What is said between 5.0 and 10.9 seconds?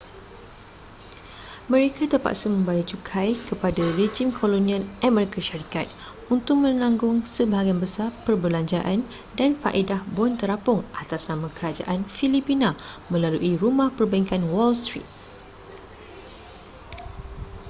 amerika syarikat untuk menanggung sebahagian besar perbelanjaan dan faedah bon terapung